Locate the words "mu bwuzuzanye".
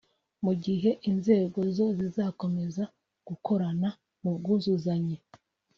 4.21-5.17